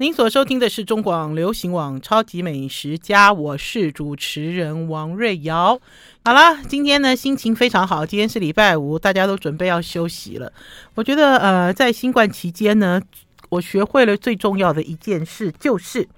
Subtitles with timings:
[0.00, 5.80] 您所收听的是中广流行网《超级美食家》，我是主持人王瑞瑶。
[6.24, 10.52] 好了，今天呢心情非常好，今天是礼拜五，大家都准备要休息了。
[10.94, 13.02] 我觉得呃，在新冠期间呢，
[13.48, 16.08] 我学会了最重要的一件事，就是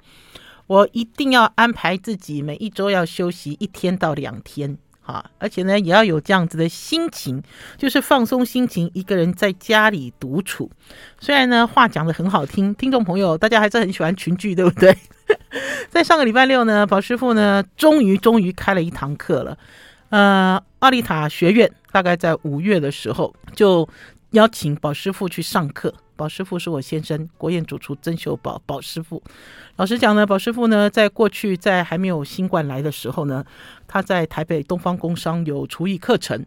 [0.66, 4.76] 我一定要安排自己每一周要休息一天到两天。
[5.02, 7.42] 啊，而且呢，也要有这样子的心情，
[7.76, 10.70] 就是放松心情，一个人在家里独处。
[11.18, 14.96] 虽然呢，话讲得很好听，听众朋友大家还是很喜欢群聚，对不对？
[15.90, 19.56] 在上个礼拜六呢，宝师傅呢，终于终于开了一堂课了。
[20.10, 23.88] 呃，奥利塔学院大概在五月的时候就
[24.30, 25.92] 邀请宝师傅去上课。
[26.20, 29.22] 宝师傅是我先生，国宴主厨曾秀宝，宝师傅。
[29.76, 33.42] 老实讲呢，宝师傅呢，在过去在还没有新冠来的时候呢，
[33.88, 36.44] 他在台北东方工商有厨艺课程，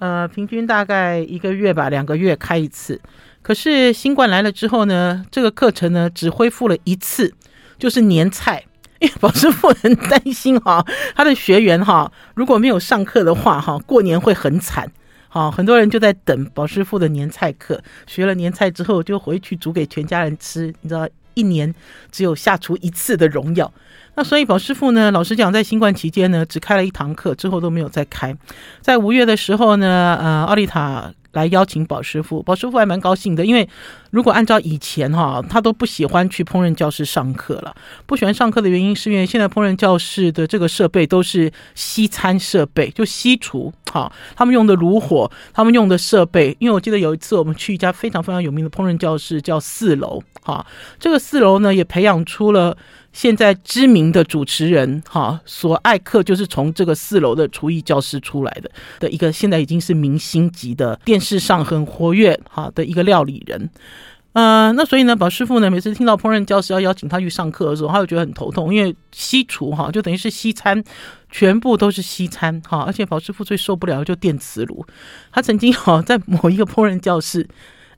[0.00, 3.00] 呃，平均大概一个月吧，两个月开一次。
[3.40, 7.32] 可是新冠来了之后呢，这个课程呢只恢复了一次，
[7.78, 8.64] 就是年菜。
[8.98, 14.90] 因为宝师傅很担心哈，他的学员哈，如果没有上课的话哈，过年会很惨。
[15.34, 20.72] 好，很多人就在等宝师傅的年菜课，学了年菜之后就回去煮给全家人吃。
[20.82, 21.74] 你知道，一年
[22.12, 23.74] 只有下厨一次的荣耀。
[24.14, 28.32] 那所以宝师傅呢，老实讲，在新冠期间呢，只开了一堂课，之后都没有再开。
[28.80, 31.12] 在五月的时候呢，呃，奥利塔。
[31.34, 33.68] 来邀请宝师傅，宝师傅还蛮高兴的，因为
[34.10, 37.74] 如果按照以前哈，他都不喜欢去烹饪教室上课了。
[38.06, 46.56] 不喜欢上课的原因是因为现在烹饪教室的这个设备都是西餐设备，就西厨哈，他们用的炉火，他们用的设备。
[46.58, 50.64] 因为我记得有一次我们去一家非常非常有名的烹饪教室，叫四楼哈，
[50.98, 52.76] 这个四楼呢也培养出了。
[53.14, 63.70] 现在知名的主持人哈，索艾克就是从这个四楼的厨艺教室出来的的一个，现在已经是明星级的电视上很活跃哈的一个料理人。
[64.32, 70.82] 呃，那所以呢，宝师傅呢，每次听到烹饪教室要邀请他去上课的时候，他就觉得很头痛，因为西厨哈就等于是西餐，
[71.30, 74.84] 全部都是西餐哈，而且宝师傅最受不了的就电磁炉，
[75.30, 77.48] 他曾经哈在某一个烹饪教室。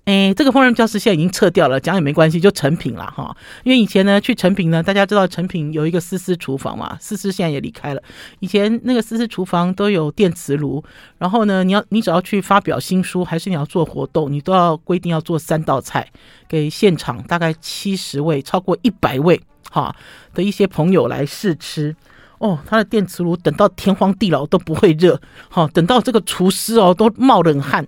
[0.06, 3.36] 哎，这个烹饪教室现在已经撤掉了，讲也没关系，就成品了哈。
[3.64, 8.00] 因为以前呢，去成品呢，大家知道成品有一个思思厨房嘛，思思现在也离开了。
[8.38, 10.80] 以前那个思思厨房都有电磁炉，
[11.18, 16.08] 然后呢，你要你只要去发表新书，还是你要做活动，你都要规定要做三道菜
[16.46, 19.40] 给现场大概七十位，超过一百位
[19.72, 19.92] 哈
[20.32, 21.96] 的一些朋友来试吃。
[22.38, 25.20] 哦，他的电磁炉等到天荒地老都不会热，
[25.52, 27.84] 哦，等到这个厨师哦都冒冷汗，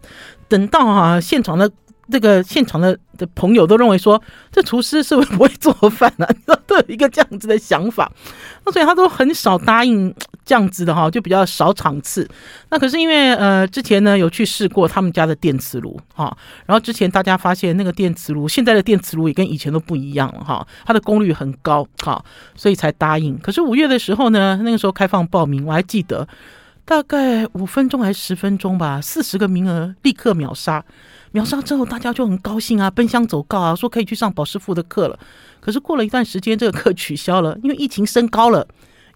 [0.49, 1.71] 等到啊现场的。
[2.11, 4.21] 这个现场的的朋友都认为说，
[4.51, 6.27] 这厨师是不是不会做饭呢？
[6.67, 8.11] 都有一个这样子的想法，
[8.65, 10.15] 那所以他都很少答应
[10.45, 12.29] 这样子的哈，就比较少场次。
[12.69, 16.37] 那可是因为呃之前呢有去试过他们家的电磁炉哈，
[16.67, 22.23] 然后之前大家发现那个电磁炉现在的电磁炉也跟以前都不一样了哈，它的功率很高哈，
[22.55, 23.39] 所以才答应。
[23.39, 26.29] 可是五月的时候呢，那个时候开放报名，我还记得
[26.85, 30.85] 大概五分钟还是十分钟吧，四十个名额立刻秒杀。
[31.33, 35.19] 秒杀之后，大家就很高兴啊，奔向走告啊，说可以去上保师傅的课了。
[35.61, 38.67] 可是过了一段时间，这个课取消了，因为疫情升高了。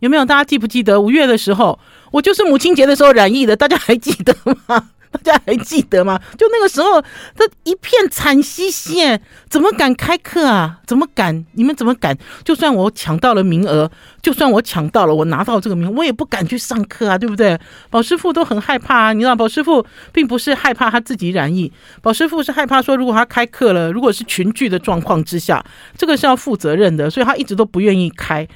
[0.00, 0.25] 有没有？
[0.25, 1.78] 大家记不记得五月的时候，
[2.11, 4.37] 我就是母亲节的时候染疫的，大家还记得
[4.67, 4.91] 吗？
[5.23, 6.19] 大家还记得吗？
[6.39, 7.00] 就那个时候，
[7.37, 9.19] 他一片惨兮兮，
[9.50, 10.81] 怎么敢开课啊？
[10.87, 11.45] 怎么敢？
[11.53, 12.17] 你们怎么敢？
[12.45, 13.91] 就算我抢到了名额，
[14.22, 17.59] 就算我抢到了，我拿到这个名额，我也不敢去上课啊，对不对？
[17.91, 21.71] 宝师傅都很害怕啊，你知道，宝师傅并不是害怕他自己染疫，
[22.01, 25.62] 宝师傅是害怕说，如果他开课了，如果是群聚的状况之下，
[25.97, 28.49] 这个是要负责任的，所以他一直都不愿意开。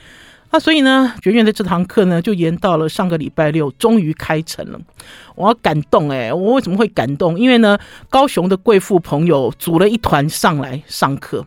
[0.58, 4.80] 所以呢，学院的这堂课呢，就延到了上个礼拜六，终于开成了。
[5.34, 7.38] 我要感动哎，我为什么会感动？
[7.38, 7.78] 因为呢，
[8.08, 11.46] 高雄的贵妇朋友组了一团上来上课。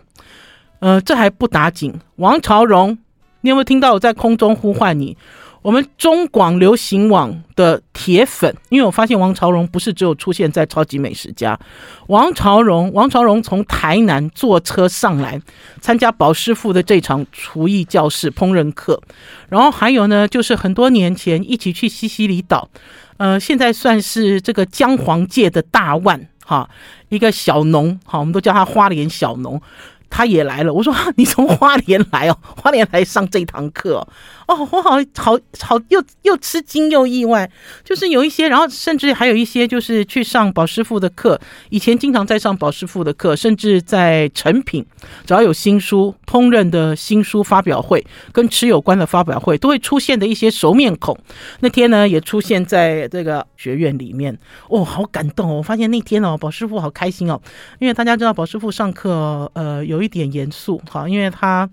[0.79, 2.97] 呃，这还不打紧，王朝荣，
[3.41, 5.17] 你有没有听到我在空中呼唤你？
[5.61, 11.59] 我们中广流行网的铁粉，因为我发现王朝荣不是只有出现在超级美食家，
[12.07, 15.41] 王朝荣，王朝荣从台南坐车上来
[15.81, 19.01] 参加宝师傅的这场厨艺教室烹饪课，
[19.49, 22.69] 然后还有呢，就是很多年前一起去西西里岛，
[23.17, 26.69] 呃，现在算是这个姜黄界的大腕哈，
[27.09, 29.61] 一个小农哈，我们都叫他花莲小农。
[30.09, 34.07] 他也来了，我说 你从花莲来哦，花莲来上这堂课哦，
[34.47, 37.49] 哦，我好好好又又吃惊又意外，
[37.83, 41.39] 就是有一些，然后甚至还有一些就是去上宝师傅的课，
[41.69, 44.83] 以前经常在上宝师傅的课，甚至在成品，
[45.25, 51.15] 只要有新书烹饪的新书发表会，跟吃有关的发表会，都会出现的一些熟面孔。
[51.59, 54.35] 那天呢，也出现在这个学院里面，
[54.69, 55.57] 哦，好感动哦！
[55.57, 57.39] 我发现那天哦，宝师傅好开心哦，
[57.77, 59.98] 因为大家知道宝师傅上课，呃，有。
[59.99, 61.69] 有一点严肃，哈，因为他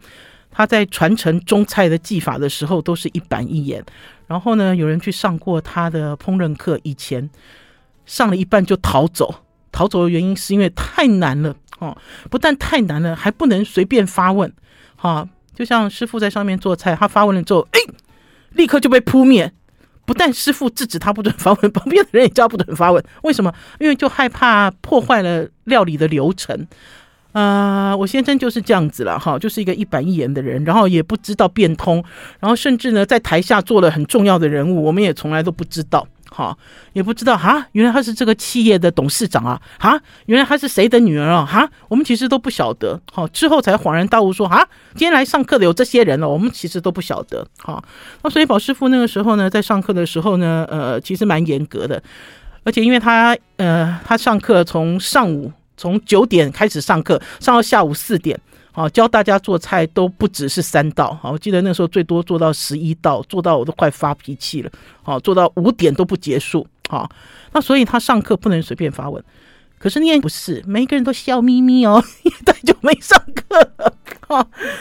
[0.50, 3.84] 他在传承中菜的技法的时候，都是一板一眼。
[4.26, 7.31] 然后呢，有人去上过他的烹饪课，以前
[8.05, 11.96] 上了一半就逃走，逃走的原因是因为太难了，哦，
[12.28, 14.52] 不但太难了，还不能随便发问，
[14.96, 17.79] 哈，就像师傅在上面做菜，他发问了之后，哎，
[18.55, 19.52] 立刻就被扑灭。
[20.05, 23.05] 不但师傅制止他不准发问，旁边的人也叫不准发问。
[23.22, 23.52] 为什么？
[23.81, 26.67] 因为就害怕破坏了料理的流程。
[27.36, 32.02] 啊、呃，我先生就是这样子了哈，就是一个一板一眼的人，然后也不知道变通，
[32.40, 36.08] 然后甚至呢在台下做了很重要的人物，我们也从来都不知道。
[36.30, 36.56] 好，
[36.94, 47.84] 也不知道哈，原来他是这个企业的董事长啊，哈，原来他是谁的女儿啊，哈，我们其实都不晓得，好，之后才恍然大悟说，哈，今天来上课的有这些人了，我们其实都不晓得，好，
[48.22, 52.02] 那所以宝师傅那个时候呢，在上课的时候呢，呃，其实蛮严格的，
[52.64, 58.38] 而且因为他，呃，他上课从上午从九点开始上课，上到下午四点。
[58.73, 61.19] 好，教大家做菜都不只是三道。
[61.23, 64.70] 好，我记得那时候最多做到十一道，做到我都快发脾气了。
[65.02, 66.67] 好，做到五点都不结束。
[66.88, 67.11] 好，
[67.52, 69.23] 那所以他上课不能随便发问。
[69.86, 72.02] 可是那天不是，每一个人都笑眯眯哦，
[72.44, 73.94] 太久没上课了。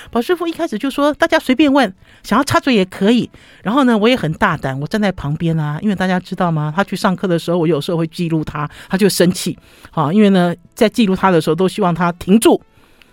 [0.09, 1.93] 宝师傅一开始就说大家随便问，
[2.23, 3.29] 想要插嘴也可以。
[3.61, 6.73] 然后呢，我也很大胆，我站在旁边啊，因为大家知道吗？
[6.75, 9.55] 他去上课的时候，我有时候会记录他，他就生气。
[9.91, 12.59] 好，因为呢，在记录他的时候，都希望他停住。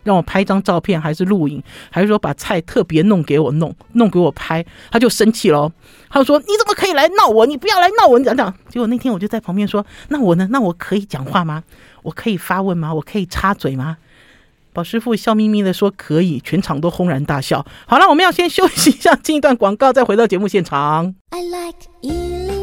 [0.02, 5.72] 让我拍张照片，还是录影，还是说把菜特别弄给我弄，弄给我拍，他就生气了。
[6.10, 7.46] 他就说：“你怎么可以来闹我？
[7.46, 8.52] 你不要来闹我！”你讲讲。
[8.68, 10.46] 结果那天我就在旁边说：“那我呢？
[10.50, 11.62] 那我可以讲话吗？
[12.02, 12.92] 我可以发问吗？
[12.92, 13.96] 我可以插嘴吗？”
[14.74, 17.64] 宝师傅笑眯眯的说：“可以。”全场都轰然大笑。
[17.86, 21.14] 好了，我们要先休息一下，进一段广告，再回到节目现场。
[21.30, 22.61] I like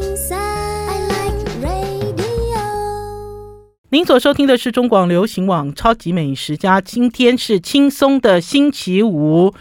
[3.92, 9.52] 您所收听的是中广流行网《超级美食家》，今天是轻松的星期五，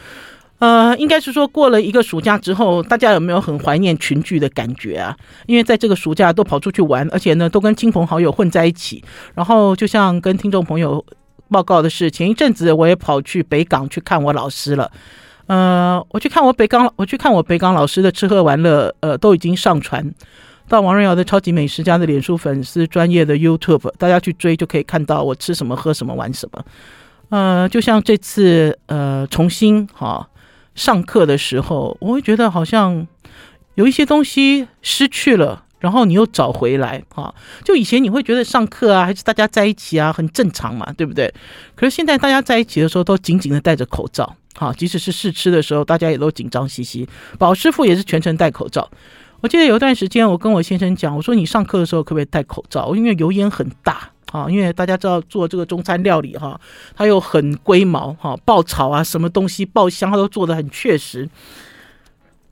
[0.58, 5.16] 呃，应该是说过了一个暑假之后，大家有没有很怀念群聚的感觉啊？
[5.46, 9.02] 因为在这个暑假都跑出去玩，而且呢，都跟亲朋好友混在一起。
[9.34, 11.02] 然后，就像跟听众朋友
[11.48, 14.90] 报告的是，前一阵子我也跑去北港去看我老师了。
[15.46, 20.12] 呃，我去看我北港，我去看我北港老师的吃喝玩乐，呃，都已经上传。
[20.68, 26.64] 到王瑞瑶的超级美食家的脸书粉丝专业的 YouTube，大家去追就可以看到我吃什么、喝什么、玩什么。
[27.30, 30.28] 呃，就像这次呃重新哈、
[30.74, 33.06] 上课的时候，我会觉得好像
[33.74, 37.34] 有一些东西失去了，然后你又找回来哈、啊。
[37.64, 41.32] 就以前你会觉得上课啊，还是大家在一起啊，很正常嘛，对不对？
[41.74, 47.06] 可是现在大家在一起的时候，都紧紧的戴着口罩，哈、啊，即使是试吃的时候，大家也都紧张兮兮。
[47.38, 48.88] 宝师傅也是全程戴口罩。
[49.40, 52.96] 我记得有一段时间，我跟我先生讲，我说你上课的时候可不可以戴口罩？
[52.96, 56.60] 因为油烟很大啊，因为大家知道做这个中餐料理哈，
[56.96, 61.28] 它又很龟毛哈，爆炒啊，什么东西爆香，它都做得很确实。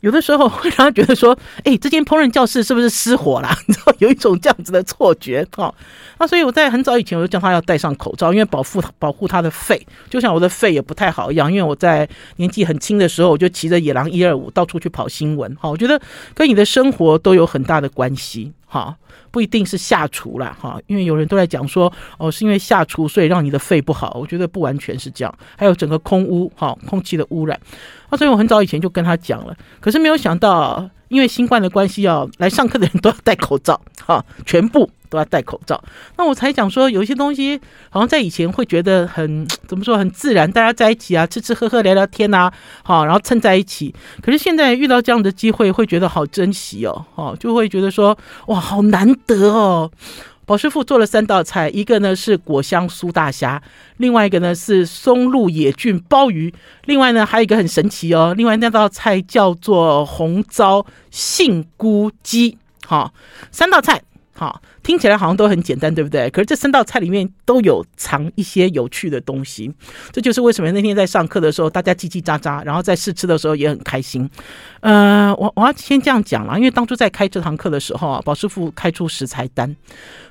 [0.06, 3.49] 有的时候会让他觉得说，哎，这间烹饪教室是不是失火了？
[3.67, 5.75] 你知道有一种这样子的错觉哈。
[6.19, 11.53] 那所以我在很早以前我就叫他要戴上口罩，因为保护保护他的肺，就像我的肺也不太好一样。
[11.53, 15.53] 因为我在年纪很轻的时候，我就骑着野狼一二五到处去跑新闻。
[15.56, 16.00] 哈，我觉得
[16.35, 18.52] 跟你的生活都有很大的关系。
[18.66, 18.94] 哈，
[19.30, 24.18] 不一定是下厨啦，哈，因为有人都在讲说，哦，是因为下厨所以让你的肺不好。
[24.20, 27.58] 我觉得不完全是这样，还有整个空污，哈，空气的污染。
[28.10, 34.90] 那所以我很早以前就跟他讲了，可是没有想到，因为新冠的关系，要来上课的人都要戴口罩，哈， 全部。
[35.08, 35.80] 都要戴口罩，
[36.18, 37.60] 那我才讲说，有一些东西
[37.90, 42.50] 好像在以前会觉得很 怎么说很自然，大家在一起啊，吃吃喝喝聊聊天呐，
[42.82, 43.94] 好，然后蹭在一起。
[44.20, 49.88] 可是现在遇到这样的机会，会觉得好珍惜哦，哦，就会觉得说哇，好难得哦。
[50.47, 53.61] 宝师傅做了三道菜，一个呢是果香酥大虾，
[53.99, 56.55] 另外一个呢是松露野菌鲍鱼，
[56.87, 63.12] 另外呢还有一个很神奇哦，另外那道菜叫做红糟杏菇鸡，好，
[63.50, 64.00] 三道菜。
[64.38, 66.31] 好，听起来好像都很简单，对不对？
[66.31, 69.69] 可是这三道菜里面都有藏一些有趣的东西，
[70.12, 74.31] 这就是为什么那天在上课的时候，大家叽叽喳喳，然后在试吃的时候也很开心。
[74.83, 79.75] 呃，我我要先这样讲了，因为当初在开这堂课的时候啊，宝师傅开出食材单。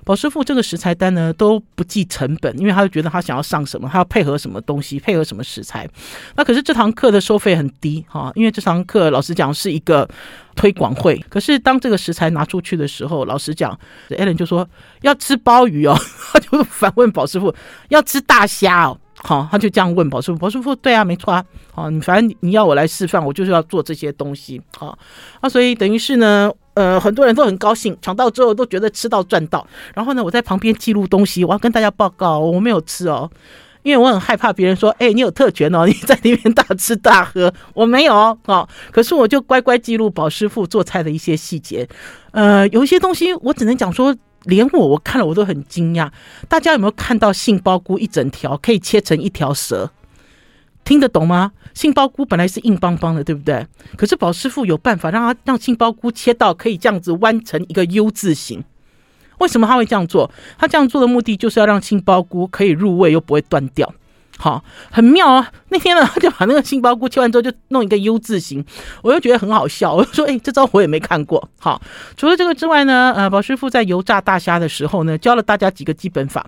[0.05, 5.85] 宝师傅这个食材单呢都不计成本，因为他就觉得他想要上什么，他要配合什么东西，配合什么食材。
[6.37, 10.07] 那可是这堂课的收费很低哈，因为这堂课老实讲是一个
[10.55, 11.15] 推广会。
[11.29, 13.77] 可是当这个食材拿出去的时候，老实讲
[14.09, 14.67] ，Allen 就说
[15.01, 15.95] 要吃鲍鱼哦，
[16.33, 17.53] 他就反问宝师傅
[17.89, 20.37] 要吃大虾哦，好，他就这样问宝师傅。
[20.37, 24.97] 宝师傅对啊，没错啊，好，你反正你要我来示范，我就是要做这些东西，好，
[25.41, 26.51] 那所以等于是呢。
[26.75, 29.65] 呃，很多人都很高兴，抢到之后都觉得吃到赚到。
[29.93, 33.31] 然后呢，我在旁边记录东西，我要跟大家报告，我没有吃哦，
[33.85, 38.67] 因为我很害怕别人说，哎，你有特权哦， 你在里面大吃大喝， 我没有哦。
[38.91, 41.87] 可是我就乖乖记录宝师傅做菜的一些细节。
[42.31, 44.15] 呃，有一些东西我只能讲说，
[44.45, 46.09] 连我我看了我都很惊讶。
[46.49, 49.91] 大家有没有看到杏鲍菇一整条可以切成一条蛇？
[50.83, 51.51] 听得懂吗？
[51.75, 53.67] 杏鲍菇本来是硬邦邦的，对不对？
[53.95, 58.63] 可是宝师傅有办法让它让杏鲍菇切到可以这样子弯成一个 U 字形。
[59.39, 60.29] 为什么他会这样做？
[60.57, 63.93] 他这样做的目的就是要让杏鲍菇可以入味又不会断掉，
[64.37, 65.51] 好，很妙啊！
[65.69, 68.63] 那天呢， 他就把那个杏鲍菇切完之后就弄一个 U 字形，
[69.01, 71.81] 我又觉得很好笑，我就说：“哎，这招我也没看过。”好，
[72.17, 76.45] 除了这个之外呢，呃，宝师傅在油炸大虾的时候呢，教了大家几个基本法。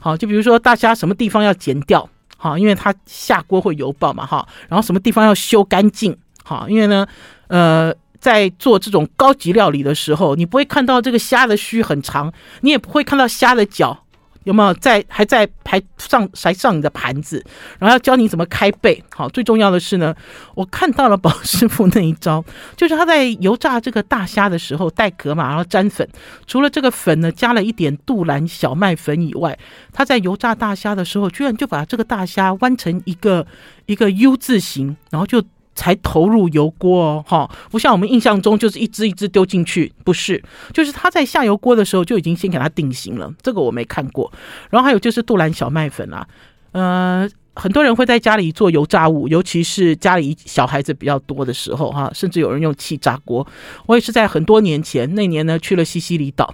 [0.00, 7.06] 好，就比如说大虾什么地方要剪掉，好，因为它下锅会油爆嘛，哈，然后什么地方要修干净，好，因为呢，
[7.48, 7.94] 呃。
[8.20, 12.32] 在做这种高级料理的时候，你不会看到这个虾的须很长，
[12.62, 14.04] 你也不会看到虾的脚
[14.44, 17.44] 有没有在还在还上还上你的盘子，
[17.78, 19.02] 然后要教你怎么开背。
[19.14, 20.14] 好，最重要的是呢，
[20.54, 22.42] 我看到了宝师傅那一招，
[22.74, 26.08] 就是他在油炸这个大虾的时候带壳嘛，然后沾粉，
[26.46, 29.58] 除了这个粉呢加了一点杜兰小麦粉以外，
[29.92, 33.46] 他在油炸大虾的时候，居然就把这个大虾弯成一个
[33.84, 35.42] 一个 U 字形，然后就。
[35.78, 40.42] 才投入油锅哦，哈，不像我们印象中就是一只一只丢进去，不是，
[40.74, 44.32] 就是他在下油锅的时候就已经先给它定型了，这个我没看过。
[44.70, 46.26] 然后还有就是杜兰小麦粉啊，
[46.72, 53.46] 呃，很多人会在家里做油炸物，尤其是家里小孩子比较多的时候，哈，甚至有人用气炸锅。
[53.86, 56.52] 我也是在很多年前，那年呢去了西西里岛。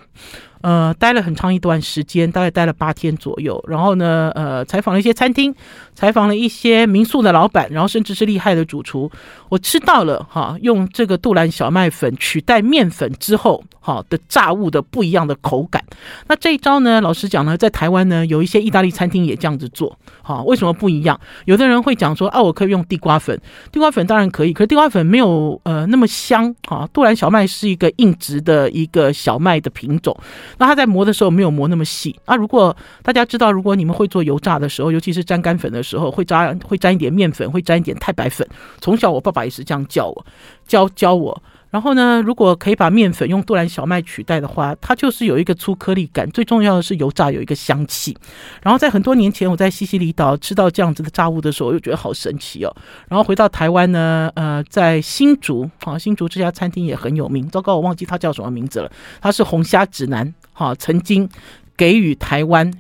[0.65, 3.63] 呃，待了很长一段时间，大概待了八天左右。
[3.69, 5.55] 然后呢，呃，采访了一些餐厅，
[5.95, 9.11] 采访了一些民宿的老板，然后甚至是厉害的主厨。
[9.51, 15.85] 我吃到了哈，用这个杜兰小麦粉取代面粉之后，哈的炸物的不一样的口感。
[16.29, 19.95] 那这一招呢，老实讲呢，在台湾呢，有一些意大利餐厅也这样子做。
[20.23, 21.21] 哈，为什么不一样？
[21.45, 23.39] 有的人会讲说，啊，我可以用地瓜粉，
[23.71, 26.55] 地瓜粉当然可以，可是地瓜粉没有呃那么香。
[26.67, 30.17] 哈，杜兰小麦是一个硬质的一个小麦的品种。
[30.59, 32.37] 那它在磨的时候没有磨那么细啊。
[32.37, 38.47] 如果大家知道，如果你们会做油炸的时候，尤其是沾干粉的时候，会沾会沾一点面粉，会沾一点太白粉。
[38.81, 40.27] 从小我爸爸也是这样教我，
[40.67, 41.43] 教教我。
[41.71, 46.31] 然后呢，如果可以把面粉用杜兰小麦取代的话，它就是有一个粗颗粒感。
[46.31, 48.17] 最重要的是油炸有一个香气。
[48.63, 52.73] 然后在很多年前，我在西西里岛吃到这样子的炸物的时候，我就觉得好神奇哦。
[53.09, 57.49] 然后回到台湾呢，呃，在新竹啊，新竹这家餐厅也很有名。
[57.49, 58.89] 糟糕，我忘记它叫什么名字了。
[59.21, 61.29] 它是红虾指南，哈，曾经
[61.77, 62.73] 给予台湾。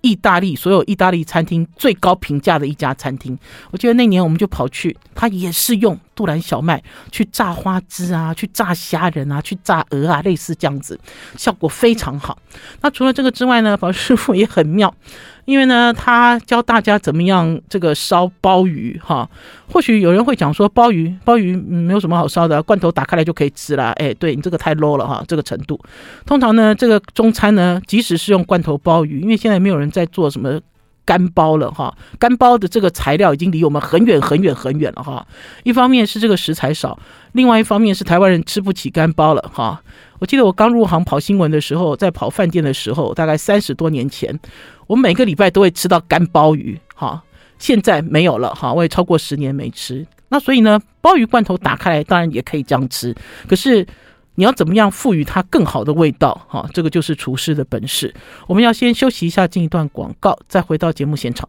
[0.00, 3.36] 意大利所有意大利餐厅最高评价的一家餐厅，
[3.72, 6.82] 我记得那年我们就跑去，他也是用杜兰小麦
[7.12, 10.98] 去炸花枝啊，去炸虾仁啊，去炸鹅啊，类似这样子，
[11.36, 12.36] 效果非常好。
[12.80, 14.92] 那除了这个之外呢，宝师傅也很妙。
[15.44, 19.26] 因为呢，他教大家怎么样这个烧鲍鱼哈。
[19.72, 23.92] 或许有人会讲说，鲍鱼鲍鱼没有什么好烧的，罐头打开来就可以吃了。
[23.92, 25.80] 哎，对你这个太 low 了哈，这个程度。
[26.26, 30.60] 通常呢，这个中餐呢，即使是用罐头鲍鱼，因为现在没有人在做什么
[31.08, 31.96] 干包了哈。
[32.18, 35.26] 干包的这个材料已经离我们很远很远很远了哈。
[35.62, 36.98] 一方面是这个食材少，
[37.32, 39.82] 另外一方面是台湾人吃不起干包了哈。
[40.18, 44.38] 我记得我刚入行跑新闻的时候，在跑饭店的时候，大概三十多年前，
[44.86, 47.22] 我每个礼拜都会吃到干鲍鱼，哈，
[47.58, 50.06] 现在没有了，哈，我也超过十年没吃。
[50.28, 53.14] 那所以呢，鲍鱼罐头打开来，当然也可以这样吃，
[53.48, 53.86] 可是
[54.38, 58.14] 你要怎么样赋予它更好的味道，哈，这个就是厨师的本事。
[58.46, 61.48] 我们要先休息一下，进一段广告，再回到节目现场。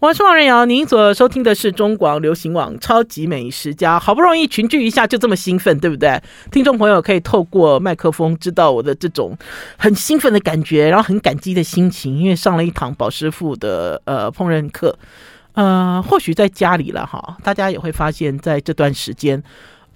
[0.00, 3.96] 我是王瑞瑶，您所收听的是中广流行网《超级美食家》。
[4.00, 6.20] 好不容易群聚一下，就这么兴奋，对不对？
[6.50, 9.38] 听众朋友可以透过麦克风知道我的这种
[9.78, 14.98] 很兴奋的感觉，然后很感激的心情，因为上了一堂宝师傅的呃烹饪课。
[15.54, 19.42] 呃，或许在家里了哈，大家也会发现，在这段时间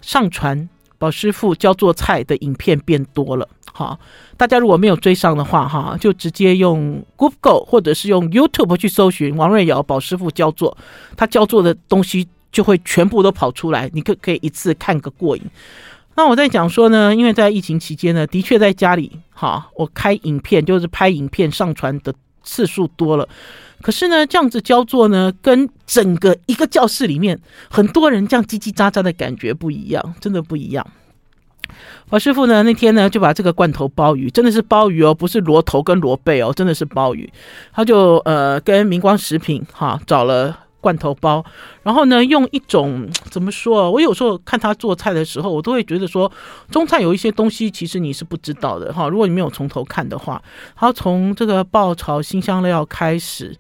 [0.00, 3.48] 上传宝师傅教做菜的影片变多了。
[3.72, 3.98] 好，
[4.36, 10.76] 大家如果没有追上的话，哈，就直接用 Google 或者是用 YouTube 去搜寻王瑞瑶宝师傅教做，
[11.16, 15.42] 他教做的东西就会全部都跑出来，你可可以一次看个过瘾。
[16.14, 23.28] 那我在讲说呢，因为在疫情期间呢，的确在家里，哈，我开影片就是拍影片上传的次数多了，
[23.86, 27.38] 可是呢，这样子教做呢，跟整个一个教室里面
[27.70, 30.84] 很多人这样叽叽喳喳的感觉不一样，真的不一样。
[32.08, 37.32] 我师傅呢，那天呢就把这个罐头鲍鱼，真的是鲍鱼哦，不是螺头跟螺背哦，真的是鲍鱼。
[37.72, 41.44] 他就呃跟明光食品哈找了罐头包，
[41.82, 43.90] 然后呢，用一种 怎么说？
[43.90, 46.30] 我有时候看他做菜的时候，我都会觉得说，
[46.70, 49.08] 中菜有一些东西其实你是不知道的哈。
[49.08, 50.40] 如果你没有从头看的话，
[50.76, 53.52] 他从这个爆炒新香料开始，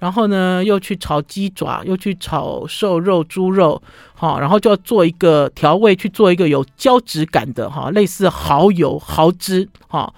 [0.00, 3.80] 然后呢，又去炒鸡爪，又去炒瘦肉、猪肉，
[4.16, 10.12] 哈，然后就要做一个调味，去做一个有胶质感的哈，类似蚝油、蚝汁，哈。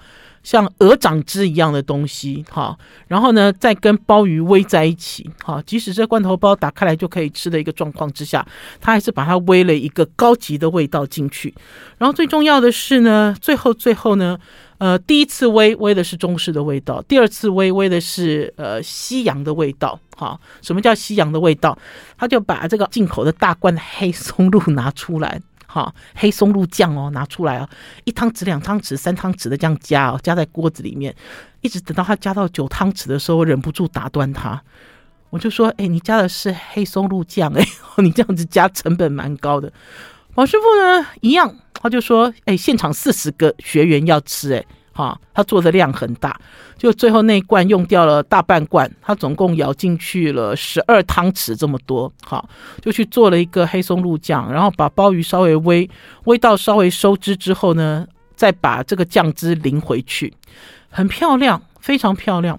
[0.45, 8.45] 像鹅掌汁一样的东西，哈，然后呢，再跟鲍鱼煨在一起，哈，即使这罐头包打开来就可以吃的一个状况之下，
[8.79, 11.51] 他还是把它煨了一个高级的味道进去。
[11.97, 14.37] 然后最重要的是呢，最后最后呢，
[14.77, 20.39] 呃，第一次煨煨的是中式的味道，第二次煨煨的是呃西洋的味道，哈。
[20.61, 21.75] 什么叫西洋的味道？
[22.19, 25.41] 他就把这个进口的大罐的黑松露拿出来。
[25.75, 27.67] 好，黑松露酱哦，拿出来哦，
[28.05, 31.13] 一汤匙、两汤匙、三汤匙的这样加哦，加在锅子里面，
[31.59, 34.61] 一直等到它加到九汤匙的时候，我忍不住打断他，
[35.31, 37.67] 我就说：“哎，你加的是黑松露酱，哎，
[38.01, 39.69] 你这样子加成本蛮高的。”
[40.35, 44.65] 王师傅呢，一样，他就说：“哎，现场四十个学员要吃，哎。”
[44.95, 46.39] 哈，他做的量很大，
[46.77, 52.47] 就最后那一罐用掉了大半罐，他总共舀进去了十二汤匙这么多，好，
[52.81, 55.89] 就去做了一个黑松露酱，然后把鲍鱼稍微煨
[56.23, 60.33] 煨到稍微收汁之后呢，再把这个酱汁淋回去，
[60.89, 62.57] 很漂亮，非常漂亮。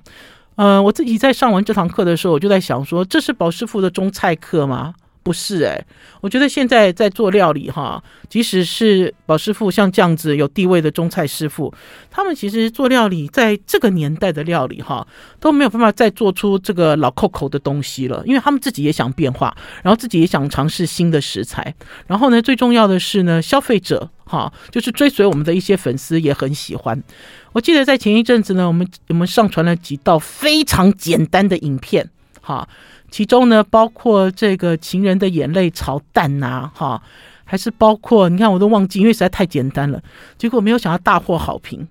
[0.56, 4.94] 呃，我自己在上完这堂课的时候，我就在想说，这是宝师傅的中菜课吗？
[5.26, 5.84] 不是哎、
[6.20, 11.74] 我觉得现在在做料理哈，即使是宝师傅像这样子有地位的中菜师傅，
[12.12, 15.04] 他们其实做料理在这个年代的料理哈
[15.40, 19.52] 都没有办法再做出这个老扣扣的东西了，因为他们自己也想变化，
[19.82, 21.74] 然后自己也想尝试新的食材，
[22.06, 27.02] 然后呢，最重要的是呢，消费者哈就是追随我们的一些粉丝也很喜欢。
[27.50, 32.08] 我记得在前一阵子呢，我们我们上传了几道非常简单的影片
[32.40, 32.68] 哈。
[33.10, 37.00] 其中呢，包括这个情人的眼泪炒蛋呐，哈，
[37.44, 40.02] 还是包括你看我都忘记，因为实在太简单了。
[40.36, 41.86] 结果没有想到大获好评，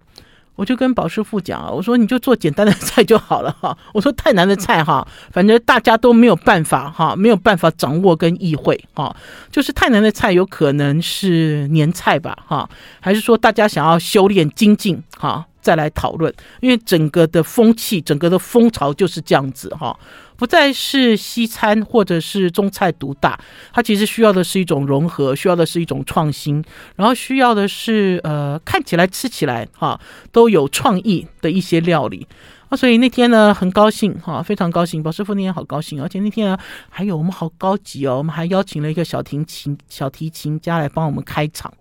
[0.55, 3.77] 我就跟宝师傅讲啊，我说你就做简单的菜就好了哈。
[3.93, 9.16] 我说太难的菜哈，反正大家都没有办法哈，没有办法掌握跟意会哈。
[9.51, 20.00] 就是太难的菜，有可能是年菜吧哈，还是说大家想要修炼精进哈，再来讨论，因为整个的风气，整个的风潮就是这样子哈。
[20.38, 23.40] 不再是西餐或者是中菜独大，
[23.74, 26.64] 它其实需要的是一种融合，需要的是一种创新，
[26.96, 30.00] 然后需要的是呃看起来吃起来哈
[30.32, 32.28] 都有创意的一些料理
[32.68, 32.78] 啊。
[32.78, 36.58] 所以那天呢很高兴哈，非常高兴，宝师傅那天好高兴，而且那天呢
[36.90, 41.74] 还有我们好高级哦，我们还邀请了一个小提琴小提琴家来帮我们开场。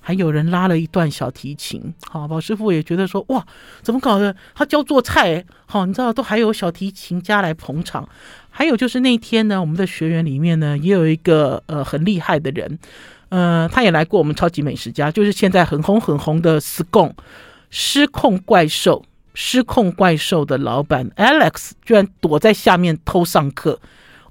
[0.00, 3.46] 还有人拉了一段小提琴，好，宝师傅也觉得说，哇，
[3.82, 4.34] 怎么搞的？
[4.54, 8.08] 他教做菜，好，你知道都还有小提琴家来捧场。
[8.50, 12.78] 还有就是那天呢，我们的学员里面呢，也有一个呃很厉害的人，
[13.28, 17.12] 呃，他也来过我们超级美食家，就是现在很红很红的 SCONE
[17.70, 19.04] 失控怪兽，
[19.34, 23.78] 失控怪兽的老板 Alex 居然躲在下面偷上课。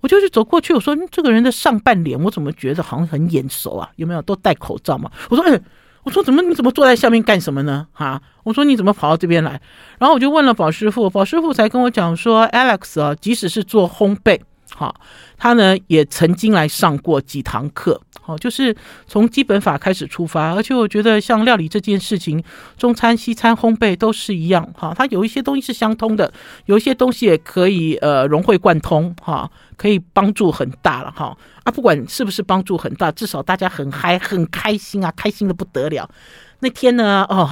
[0.02, 3.90] 我就是走过去，我说：“这个人的上半脸，我怎么觉得好像很眼熟啊？
[3.98, 5.60] 有没有都戴口罩嘛？”我说：“哎，
[6.04, 7.88] 我说怎么你怎么坐在下面干什么呢？
[7.92, 9.62] 哈，我说你怎么跑到这边来？”
[10.00, 14.40] 然后我就问了宝师傅，宝师傅才跟我讲说：“Alex 啊，即使是做烘焙，
[14.76, 14.94] 哈，
[15.38, 18.76] 他呢也曾经来上过几堂课。”哦，就是
[19.08, 22.44] 从基本法开始出发，而且我觉得像料理这件事情，
[22.78, 26.32] 中餐、西餐、烘焙都是一样哈，它有一些东西是相通的，
[26.66, 36.08] 有一些东西也可以呃融会贯通哈，可以帮助很大了哈啊，不管是不是帮助很大，至少大家很嗨很开心啊，开心的不得了。
[36.60, 37.50] 那天呢，哦，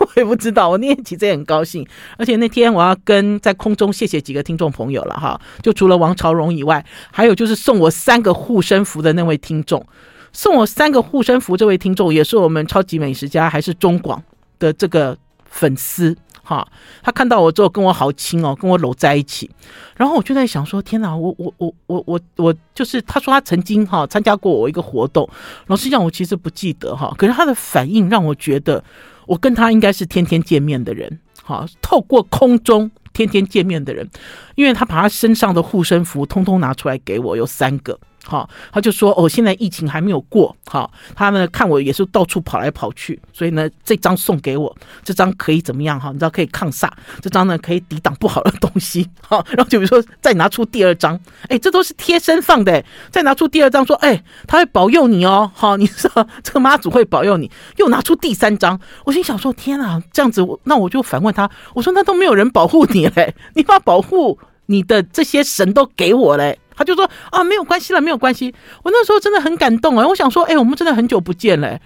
[0.00, 9.84] 我也不知道，我那天其实也很高兴，而且那天我要跟在空中谢谢几个听众朋友了哈，就除了王朝荣以外，还有就是送我三个护身符的那位听众，
[10.32, 14.22] 送我三个护身符这位听众也是我们超级美食家还是中广
[14.58, 16.16] 的这个粉丝。
[16.44, 16.66] 哈，
[17.04, 19.48] 他看到我之后跟我好亲哦，跟我搂在一起，
[19.96, 25.26] 然后我就在想说，天哪，我我我我我我就是他说他曾经哈参加过我一个活动，
[25.68, 28.82] 老实讲我其实不记得哈，可是他的反应让我觉得
[29.26, 34.08] 我跟他应该是天天见面的人，哈，透过空中天天见面的人，
[34.54, 37.98] 因为他把他身上的护身符通通拿出来给我，有三个。
[38.24, 46.10] 好，他就说哦，现在疫情还没有过，好，他呢看我也是到处跑来跑去，所以呢这张送给我，这张可以怎么样哈？
[46.12, 46.88] 你知道可以抗煞，
[47.20, 56.10] 这张呢可以抵挡不好的东西，好，然后就比如说再拿出第二张，哎，这都是贴身放的，再拿出第二张说，哎，他会保佑你哦，好，你说
[56.42, 66.58] 这个妈祖会保佑你，又拿出第三张，我心想说天啊，这样子那我就反问他，我说那都没有人保护你嘞，你把保护你的这些神都给我嘞。
[66.74, 68.54] 他就说啊，没有关系了，没有关系。
[68.82, 71.78] 我那时候真的很感动啊，我想说，哎，我们真的很久不见了。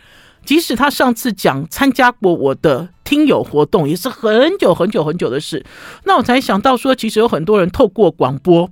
[0.45, 5.65] 即使他上次讲参加过我的听友活动，也是很久很久很久的事。
[6.05, 8.71] 那我才想到说，其实有很多人透过广播。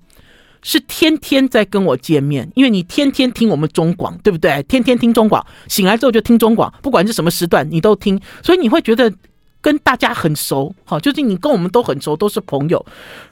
[0.66, 4.62] 是天天在跟我见面，因为你天天听我们中广，对不对？
[4.62, 9.12] 天天听中广，醒来之后就听中广，不管是什么时段你都听，所以你会觉得
[9.64, 12.84] 跟大家很熟，好，就是你跟我们都很熟，都是朋友。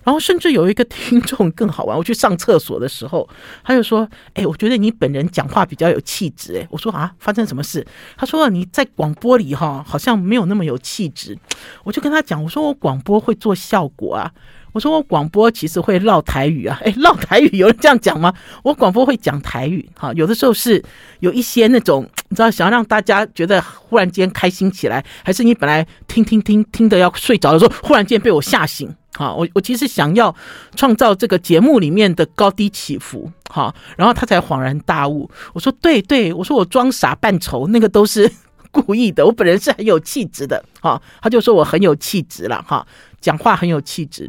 [0.02, 3.28] 然后甚至有一个听众更好玩，我去上厕所的时候，
[3.62, 11.36] 他就说：“哎，我觉得你本人讲话比较有气质。”哎，我说：“啊，发生什么事？”他说：“你在广播里哈，好像没有那么有气质。”
[11.84, 14.32] 我就跟他讲：“我说我广播会做效果啊。”
[14.72, 18.32] 我说我广播其实会唠台语啊，诶， 唠台语有人这样讲吗？
[18.62, 20.82] 我广播会讲台语，哈，有的时候是
[21.20, 30.34] 有一些那种， 你知道，想要让大家觉得忽然间开心起来，还是你本来听听听听的要睡着的时候，忽然间被我吓醒，哈，我我其实想要
[30.74, 35.30] 创造这个节目里面的高低起伏，哈，然后他才恍然大悟。
[35.52, 38.30] 我说对对，我说我装傻扮丑那个都是
[38.72, 42.86] 故意的，我本人是很有气质的，哈，他就说我很有气质了，哈。
[43.22, 44.28] 讲话很有气质，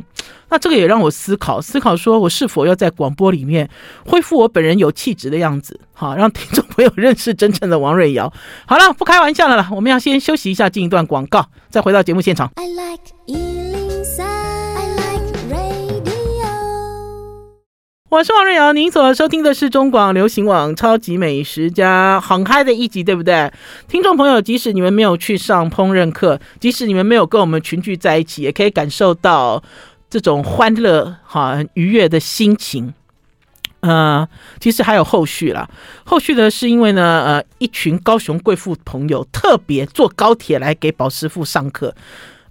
[0.49, 3.69] 那这个也让我思考，思考说我是否要在广播里面
[4.05, 8.31] 恢复我本人有气质的样子，好让听众朋友认识真正的王瑞瑶。
[8.65, 12.51] 好了，不开玩笑了啦，我们要先休息一下，进一段广告，再回到节目现场。
[12.55, 13.52] I like
[18.13, 23.51] 我是王瑞瑶，您所收听的是中广流行网《超级美食家》很嗨的一集，对不对？
[23.87, 29.63] 听众朋友，即使你们没有去上烹饪课，即使你们没有跟我们群聚在一起，也可以感受到
[30.11, 32.93] 这种欢乐、哈愉悦的心情。
[33.79, 34.27] 呃，
[34.59, 35.67] 其实还有后续啦。
[36.03, 41.95] 后续呢，是因为呢，呃，一群高雄贵妇朋友特别坐高铁来给宝师傅上课。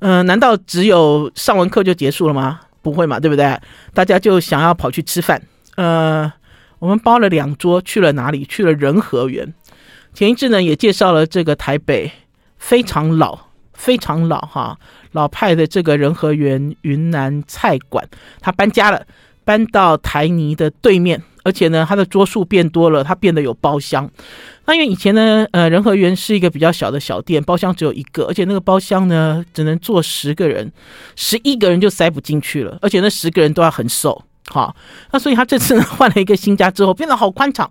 [0.00, 2.62] 呃，难道只有上完课就结束了吗？
[2.82, 3.56] 不会嘛，对不对？
[3.94, 5.40] 大家就想要跑去吃饭。
[5.76, 6.32] 呃，
[6.78, 8.44] 我们包了两桌，去了哪里？
[8.44, 9.54] 去了仁和园。
[10.12, 12.12] 前一阵呢，也介绍了这个台北
[12.58, 13.38] 非常老、
[13.72, 14.78] 非常老哈
[15.12, 18.06] 老派的这个仁和园云南菜馆，
[18.40, 19.06] 它搬家了，
[19.44, 24.10] 搬到台泥的对面，而且呢，它的桌数变多了，它变得有包厢。
[24.66, 30.70] 那因为以前呢，呃，仁和园是一个比较小的小店，包厢只有一个，而且那个包厢呢，只能坐十个人，
[31.16, 34.22] 十一个人就塞不进去了，而且那十个人都要很瘦。
[34.48, 34.74] 好，
[35.12, 37.70] 那所以他这次呢 换了一个新家之后，变得好宽敞。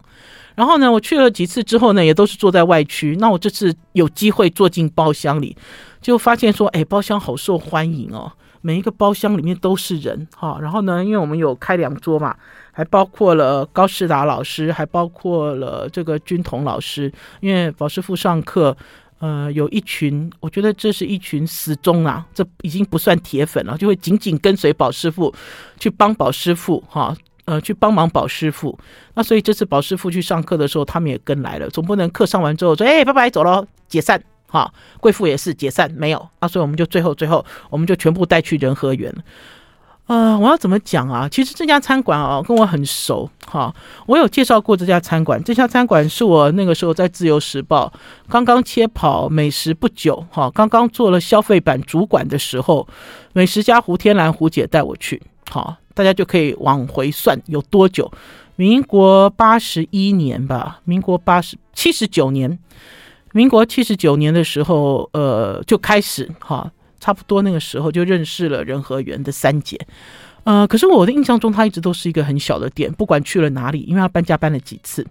[0.55, 3.15] 然后呢，我去了几次之后呢，也都是坐在外区。
[3.19, 5.55] 那我这次有机会坐进包厢里，
[6.01, 8.31] 就发现说，哎，包厢好受欢迎哦，
[8.61, 10.27] 每一个包厢里面都是人。
[10.35, 12.35] 哈，然后呢，因为我们有开两桌嘛，
[12.71, 18.75] 还包括了高世达老师，还包括了这个军统老师，因为宝师傅上课。
[19.21, 25.31] 呃，有一群，我觉得这是一群死忠啊，这已经不算铁粉了，就会紧紧跟随宝师傅
[25.79, 28.75] 去帮宝师傅哈，呃，去帮忙宝师傅。
[29.13, 34.73] 那所以这次宝师傅去上课的时候，他们也跟来了，总不能课上完之后说，哎，拜拜，走喽，解散哈。
[34.99, 39.15] 贵妇也是解散，没有，那所以我们就最后最后，我们就全部带去仁和园。
[40.41, 41.29] 我要怎么讲啊？
[41.29, 43.71] 其实这家餐馆啊，跟我很熟哈。
[44.07, 47.93] 我有介绍过这家餐馆，这家餐馆是我那个时候在《自由时报》
[48.27, 52.87] 刚刚切跑美食不久哈，刚刚做了消费版主管的时候，
[53.33, 55.21] 美食家胡天兰胡姐带我去。
[55.51, 58.11] 好，大家就可以往回算有多久？
[58.55, 62.57] 民国八十一年吧，民国八十七十九年，
[63.33, 66.71] 民国七十九年的时候，呃，就开始哈。
[67.03, 69.75] 差不多那个时候就认识了仁和园的三姐，
[70.43, 75.05] 呃，可是我的印象中，它一直都是一个很小的店，不管去了哪里，因为它搬家搬了几次。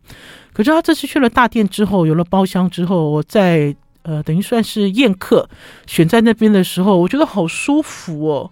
[0.52, 5.48] 可是他这次去了大店之后，有了包厢之后，我在呃，等于算是宴客，
[5.86, 8.50] 选在那边的时候，我觉得好舒服哦，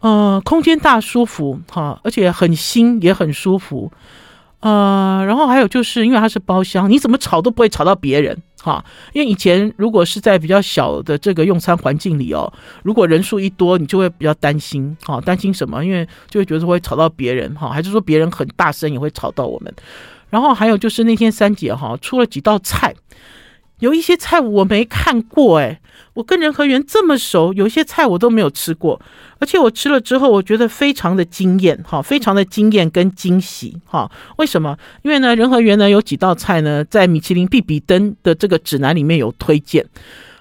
[0.00, 3.90] 呃，空间大舒服哈，而且很新也很舒服。
[4.60, 8.84] 呃，然后还有就是因为它是包厢，你怎么吵都不会吵到别人哈。
[9.12, 15.84] 因为以前如果是在比较小的这个用餐环境里哦，如果人数一多，你就会比较担心哈，担心什么？
[15.84, 19.74] 因为就会觉得会吵到别人哈，还是说别人很大声也会吵到我们。
[20.28, 22.94] 然后还有就是那天三姐哈出了几道菜。
[23.80, 25.80] 有一些菜我没看过哎，
[26.14, 29.00] 我跟仁和园这么熟，有一些菜我都没有吃过，
[29.38, 34.10] 而且我吃了之后，我觉得非常的惊艳哈，非常的惊艳跟惊喜哈。
[34.36, 34.78] 为什么？
[35.02, 39.84] 因为呢，仁和园呢有几道菜呢，在米其林必比登的这个指南里面有推荐，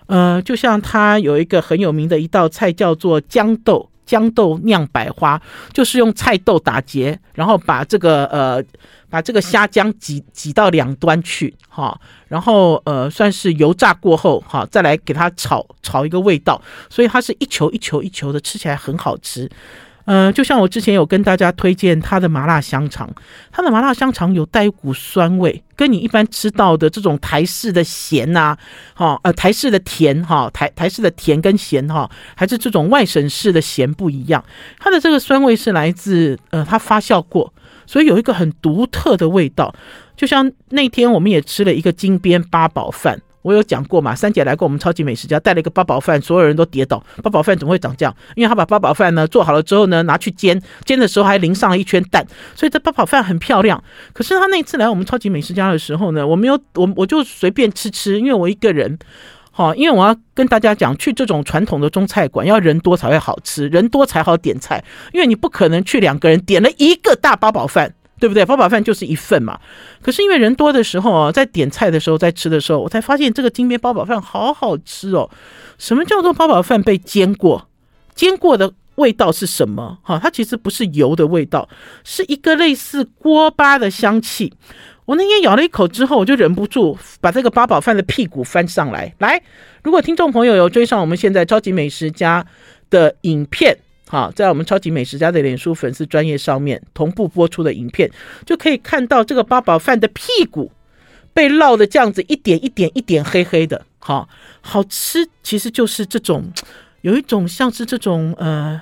[0.07, 3.89] 呃，就像它有一个很有名的一道菜叫做豇豆。
[4.09, 5.39] 豇豆酿百花，
[5.71, 8.59] 就是用菜豆打结，然后把这个呃，
[9.09, 19.49] 把这个虾浆挤挤到两端去，哈，然后呃，算是油炸过后，哈，再来给它炒炒一个味道，所以它是一球一球一球的，吃起来很好吃。
[20.05, 23.07] 呃，就像我之前有跟大家推荐它的麻辣香肠，
[23.51, 28.57] 它的麻辣香肠有带一股酸味，跟你一般吃到的这种台式的咸呐，
[28.95, 34.43] 哈，呃，台式的甜哈，台台式的甜跟咸哈，还是这种外省式的咸不一样。
[34.79, 37.53] 它的这个酸味是来自呃，它发酵过，
[37.89, 39.73] 所以有一个很独特的味道。
[40.15, 43.19] 就像那天我们也吃了一个金边八宝饭。
[43.41, 47.01] 我有讲过嘛，三姐来过我们超级美食家，带了一个八宝饭，所有人都跌倒。
[47.23, 48.13] 八宝饭怎么会长这样？
[48.35, 52.23] 因为他把八宝饭呢做好了之后呢，拿去煎，煎的时候还淋上了一圈蛋，
[52.53, 53.81] 所以这八宝饭很漂亮。
[54.13, 58.99] 可是他那次来我们超级美食家的时候呢，我没有我我就随便吃吃，因为我一个人，
[59.51, 64.83] 好，因为我要跟大家讲，去这种传统的中菜馆要人多才会好吃，人多才好点菜，
[65.13, 67.93] 因为你不可能去两个人点了一个大八宝饭。
[68.19, 68.45] 对不对？
[68.45, 69.57] 八宝饭就是一份嘛。
[70.01, 75.29] 可是因为人多的时候啊，在点菜的时候，在吃的时候，我才发现这个金边八宝饭好好吃哦。
[75.77, 77.69] 什么叫做八宝饭被煎过？
[78.13, 79.99] 煎过的味道是什么？
[80.03, 81.69] 哈，它其实不是油的味道，
[82.03, 84.51] 是一个类似锅巴的香气。
[85.09, 89.11] 我那天咬了一口之后，我就忍不住把这个八宝饭的屁股翻上来。
[89.17, 89.41] 来，
[89.81, 92.45] 如果听众朋友有追上我们现在超级美食家
[92.91, 93.75] 的影片。
[94.07, 98.11] 好，在我们超级美食家的脸书粉丝专业上面同步播出的影片，
[98.45, 100.71] 就可以看到这个八宝饭的屁股
[101.33, 104.29] 被烙的这样子一点一点一点黑黑的，好
[104.61, 106.53] 好吃，其实就是这种
[107.01, 108.79] 有一种像是这种呃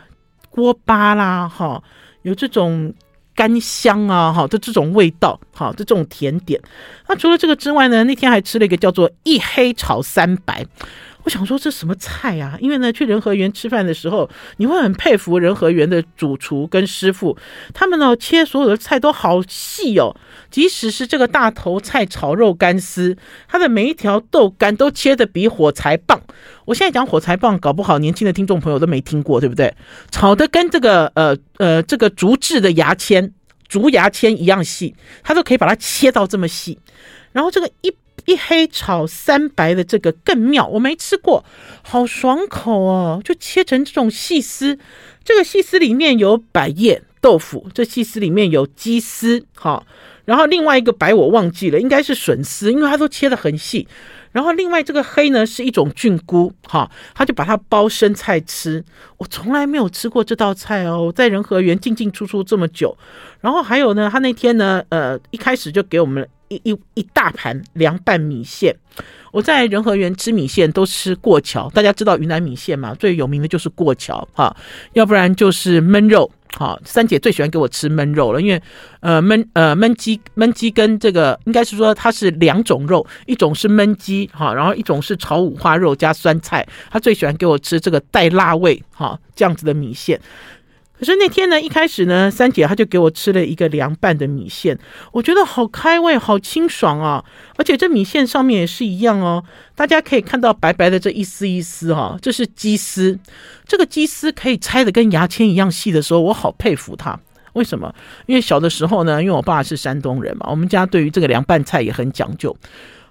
[0.50, 1.82] 锅巴啦，哈，
[2.24, 2.94] 有这种
[3.38, 6.60] 干香啊，哈就这种味道，哈，就这种甜点。
[7.08, 10.66] 那除了这个之外呢，那天还吃了一个叫做一黑炒三白。
[11.28, 12.58] 我想说这什么菜、啊？
[12.62, 17.38] 因为呢，去仁和园吃饭的时候，你会很佩服仁和园的主厨跟师傅，
[17.74, 20.16] 他们呢切所有的菜都好细哦。
[20.50, 23.18] 即使是这个大头菜炒肉干丝，
[23.50, 26.22] 它的每一条豆干都切得比火柴棒。
[26.64, 29.76] 我现在讲火柴棒，搞不好年轻的听众朋友都没听过，对不对？
[30.10, 33.34] 炒得跟这个呃呃这个竹制的牙签、
[33.68, 36.80] 竹牙签一样细，它都可以把它切到这么细。
[37.34, 37.94] 然后这个一。
[38.28, 41.46] 一黑炒三白的这个更妙，我没吃过，
[41.82, 43.22] 好爽口哦！
[43.24, 44.78] 就切成这种细丝，
[45.24, 49.88] 这个细丝里面有百叶豆腐，这细丝里面有鸡丝，好，
[50.26, 53.88] 然后另外一个白我忘记了，应该是笋丝，因为它都切得很细。
[54.34, 58.84] 然后另外这个黑呢是一种菌菇，哈，他就把它包生菜吃。
[59.16, 62.96] 我从来没有吃过这道菜哦，在仁和园进进出出这么久。
[63.40, 66.28] 然后还有呢，他那天呢，呃，一开始就给我们。
[66.50, 68.76] 一一一大盘凉拌米线，
[69.32, 72.94] 我在仁和园吃米线都吃过桥，大家知道云南米线嘛？
[72.96, 74.56] 最有名的就是过桥哈，
[74.94, 76.80] 要不然就是焖肉哈。
[76.86, 78.62] 三姐最喜欢给我吃焖肉了，因为
[79.02, 90.20] 呃焖呃焖鸡焖鸡跟这个应该是说它是两种肉，一种是焖鸡哈，然后一种是炒五花肉加酸菜，她最喜欢给我吃这个带辣味哈这样子的米线。
[91.00, 94.78] 可是那天呢，一开始呢，三姐她就给我吃了一个凉拌的米线，
[95.12, 97.24] 我觉得好开胃，好清爽啊！
[97.56, 99.44] 而且这米线上面也是一样哦，
[99.76, 103.20] 大家可以看到白白的这一丝一丝哈、哦，这是鸡丝，
[103.68, 107.20] 这个鸡丝可以拆得跟牙签一样细的时候，我好佩服他。
[107.54, 107.94] 为什么？
[108.26, 112.56] 因为小的时候呢，因为我爸是山东人嘛，我们家对于这个凉拌菜也很讲究。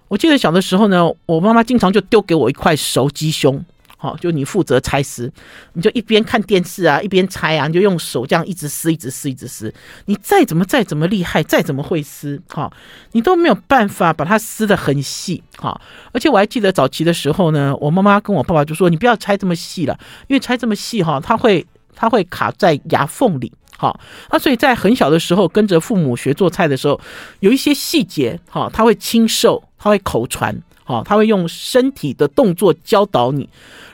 [0.09, 3.64] 我记得小的时候呢，我妈妈经常就丢给我一块熟鸡胸。
[3.98, 5.32] 好，就你负责拆丝，
[5.72, 9.72] 你就一边看电视啊，一边拆啊，你就用手这样一直撕，一直撕，一直撕。
[10.04, 12.70] 你再怎么再怎么厉害，再怎么会撕，哈，
[13.12, 15.80] 你都没有办法把它撕得很细，哈。
[16.12, 23.98] 而且我还记得早期的时候呢，我妈妈跟我爸爸就说：“你不要拆这么细了，因为拆这么细，哈，它会它会卡在牙缝里，哈。
[24.30, 27.00] 那所以在很小的时候跟着父母学做菜的时候，
[27.40, 30.54] 有一些细节，哈，他会亲授，他会口传。”
[30.87, 33.49] 好，他会用身体的动作教导你，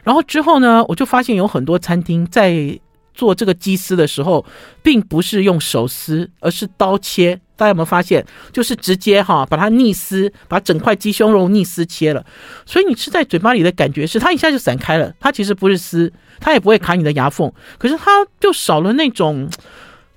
[0.04, 2.78] 然后之后呢，我就发现有很多餐厅在
[3.14, 4.44] 做这个鸡丝的时候，
[4.82, 7.40] 并不是用手撕，而是刀切。
[7.56, 8.24] 大家有没有发现？
[8.52, 12.24] 就是直接哈把它逆丝，把整块鸡胸肉逆丝切了。
[12.66, 15.12] 所以你吃在嘴巴里的感觉是，它一下就散开了。
[15.18, 19.48] 它其实不是撕，它也不会卡你的牙缝，可是它就少了那种。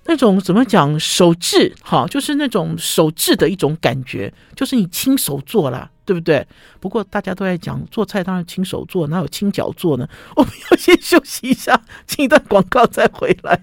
[0.08, 6.46] 那种怎么讲手制哈，就是那种手制的一种感觉，就是你亲手做啦，对不对？
[6.80, 10.08] 不过大家都在讲做菜，当然亲手做，哪有亲脚做呢？
[10.38, 13.60] 我们要先休息一下，进一段广告再回来。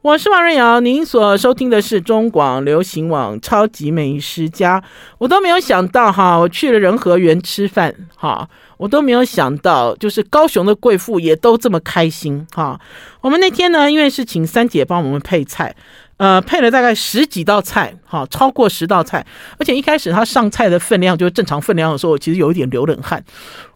[0.00, 4.82] 我是王瑞瑶，您所收听的是中广流行网超级美食家。
[5.18, 8.48] 我都没有想到哈，我去了仁和园吃饭哈。
[8.76, 12.80] 我都没有想到，就是高雄的贵妇也都这么开心哈。
[13.20, 15.74] 我们那天呢，因为是请三姐帮我们配菜，
[16.18, 19.24] 呃，配了大概十几道菜，哈，超过十道菜。
[19.58, 23.24] 而且一开始他上菜的分量就是正常分量的时候，我其实有一点流冷汗。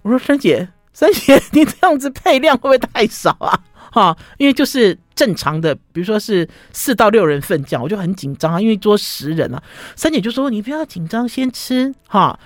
[0.03, 3.59] 我说三姐，三姐，你这样子配量会不会太少啊？
[3.93, 9.63] 哈，因为就是正常的，比如说是四到六人份这样，我就很紧张啊，因为桌十人啊。
[9.95, 12.39] 三姐就说：“你不要紧张，先吃哈。”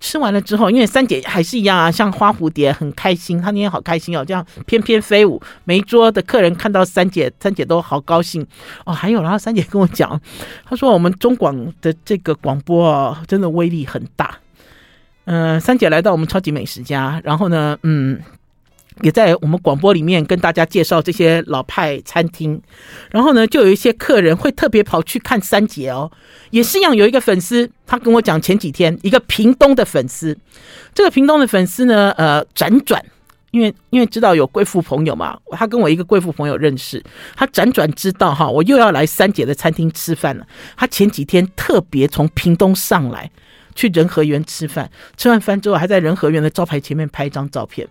[0.00, 5.40] 吃完了之后，因为三姐还是一样啊，像花蝴蝶很开心，她今天好开心哦，这样翩翩飞舞。
[5.64, 8.46] 每一桌的客人看到三姐，三姐都好高兴
[8.84, 8.92] 哦。
[8.92, 10.20] 还有，然后三姐跟我讲，
[10.64, 14.38] 她说我们中广的这个广播哦，真的威力很大。
[15.24, 18.20] 嗯、三姐来到我们超级美食家，然后呢，嗯。
[19.02, 22.60] 也在我们广播里面跟大家介绍这些老派餐厅，
[23.10, 26.10] 然后呢，就有一些客人会特别跑去看三姐哦，
[26.50, 26.96] 也是一样。
[26.96, 30.36] 有一个粉丝，他跟我讲前几天，一个屏东的粉丝，
[30.94, 33.04] 这个屏东的粉丝呢，呃，辗转，
[33.50, 37.02] 因为因为知道有贵妇朋友嘛，他跟我一个贵妇朋友认识，
[37.34, 43.30] 他辗转知道哈，我又要来三姐的餐厅吃饭了，他前几天特别从屏东上来。
[43.76, 47.86] 去仁和园吃饭，吃完饭之后还在仁和园的招牌前面拍一张照片，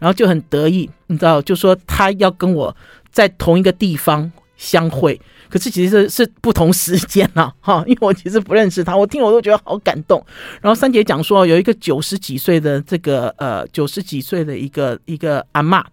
[0.00, 2.74] 然后就很得意，你知道，就说他要跟我
[3.12, 5.20] 在同一个地方相会，
[5.50, 10.24] 可是其实是不同时间了 哈，因为我其实不认识他，我听我都觉得好感动。
[10.62, 15.84] 然后三姐讲说，有一个九十几岁的这个呃九十几岁的一个一个阿妈，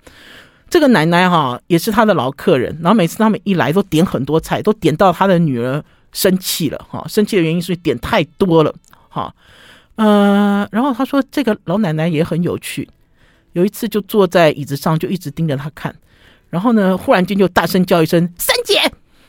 [0.69, 8.73] 这个奶奶哈也是他的老客人，然后每次他们一来都点很多菜，都点到他的女儿生气了哈，生气的原因是点太多了。
[9.13, 9.35] 好，
[9.93, 12.89] 呃，然后他说这个老奶奶也很有趣，
[13.51, 15.95] 有一次就坐在椅子上，就一直盯着他看，
[16.49, 18.81] 然后呢，忽然间就大声叫一声“三姐”，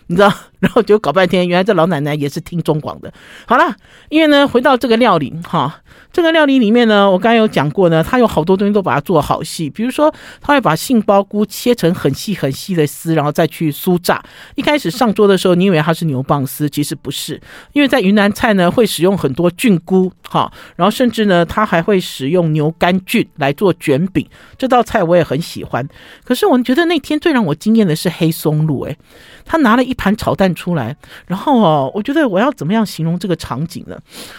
[0.09, 0.33] 你知道，
[0.65, 3.13] 然后就搞半天，原来这老奶奶也是听中广的。
[3.45, 3.77] 好了，
[4.09, 5.83] 因为呢，回到这个料理，哈。
[6.11, 14.23] 这个料理里面呢，我刚才有讲过呢，它有好多东西都把它做好细，比如说，它会把杏鲍菇切成很细很细的丝，然后再去酥炸。
[14.55, 17.41] 一开始上桌的时候，你以为它是牛蒡丝，其实不是，
[17.73, 24.25] 因为在云南菜呢，会使用很多菌菇，哈，然后甚至呢，它还会使用牛肝菌来做卷饼。
[24.57, 25.87] 这道菜我也很喜欢。
[26.25, 28.97] 可是我觉得那天最让我惊艳的是黑松露，诶，
[29.45, 33.99] 他拿了一盘炒蛋出来，然后哦，我觉得我要怎么样形容这个场景呢？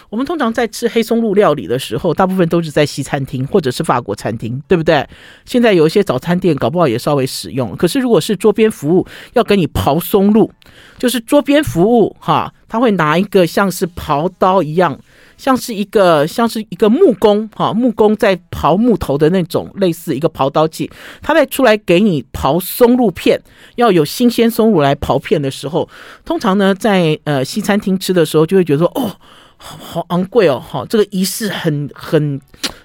[0.10, 1.66] 我们通常在吃黑松露料理。
[1.66, 5.04] 的时候，大部分都是在西餐厅或者是法国餐厅，对不对？
[5.44, 7.76] 现在有一些早餐店搞不好也稍微使用。
[7.76, 10.52] 可是如果是桌边服务，要给你刨松露，
[11.00, 15.00] 就是桌边服务哈，他会拿一个像是刨刀一样，
[15.38, 20.90] 像是一个像是一个木工哈，木工在刨木头的那种类似一个刨刀器，
[21.22, 23.42] 他在出来给你刨松露片，
[23.76, 25.88] 要有新鲜松露来刨片的时候，
[26.24, 29.16] 通常呢在呃西餐厅吃的时候，就会觉得说哦。
[29.58, 32.40] 好，好昂贵哦，好，这个仪式很很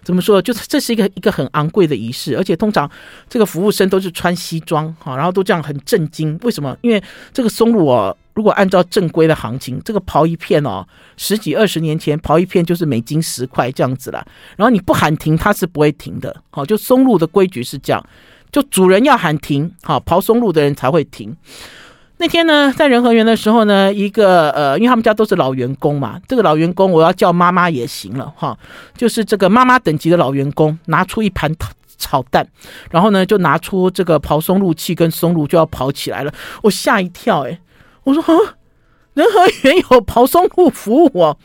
[0.05, 0.41] 怎么说？
[0.41, 2.89] 就是这是一个一个很昂贵的仪式，而且通常
[3.29, 6.39] 这个服务生都是穿西装，哈，然后都这样很震惊。
[6.45, 6.75] 为什么？
[6.81, 14.27] 因为这个松露哦，如果按照正规的行情，这个刨一片哦，十几二十年前刨一片就是美金十块这样子了。
[14.57, 16.35] 然后你不喊停，它是不会停的。
[16.51, 18.05] 好，就松露的规矩是这样，
[18.51, 21.37] 就主人要喊停，好，刨松露的人才会停。
[22.19, 28.55] 那天呢，在仁和园的时候呢，一个呃，因为他们家都是老员工嘛，这个老员工我要叫妈妈也行了哈，
[28.95, 31.51] 就是这个妈妈等级的老员工，拿出一盘
[31.97, 32.47] 炒蛋，
[32.91, 36.31] 然后呢，就拿出这个刨松露器跟松露就要刨起来了，
[36.63, 37.59] 我吓一跳诶，
[38.05, 38.55] 我说啊，
[39.15, 41.37] 仁和园有刨松露服务哦，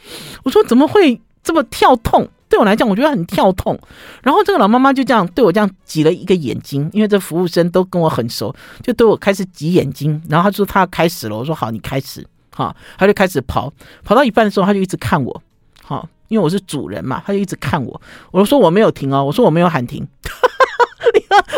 [0.44, 2.28] 我说怎么会这么跳痛？
[2.48, 3.78] 对我来讲，我觉得很跳痛。
[4.22, 10.22] 然后这个老妈妈就这样对我这样挤了一个眼睛，因为这服务生都跟我很熟，就对我开始挤眼睛。
[10.30, 12.26] 然后他说他要开始了，我说好，你开始。
[12.56, 13.70] 哈，他就开始刨，
[14.08, 15.42] 刨到一半的时候，他就一直看我。
[15.84, 18.02] 哈，因为我是主人嘛，他就一直看我。
[18.32, 20.08] 我说我没有停哦，我说我没有喊停。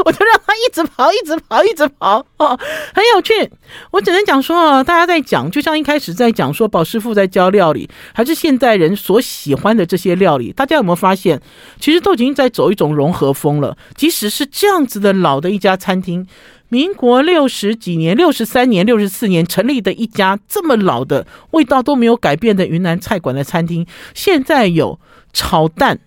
[0.06, 2.58] 我就让他一直跑，一直跑，一直跑，哦，
[2.94, 3.50] 很有趣。
[3.92, 11.42] 我只能讲说啊，大家在讲，就像一开始在讲说，宝师傅在教料理，还是现代人所喜欢的这些料理，大家有没有发现，
[11.80, 13.78] 其实都已经在走一种融合风了。
[13.96, 16.28] 即使是这样子的老的一家餐厅，
[16.70, 25.00] 民国六十几年、六十三年、六十四年成立的一家这么老的味道都没有改变的云南菜馆的餐厅，现在有
[25.34, 26.00] 炒蛋。